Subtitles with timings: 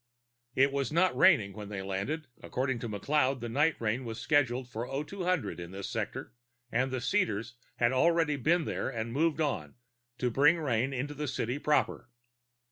[0.55, 4.67] It was not raining when they landed; according to McLeod, the night rain was scheduled
[4.67, 6.33] for 0200 in this sector,
[6.71, 9.75] and the seeders had already been here and moved on
[10.17, 12.09] to bring rain to the city proper.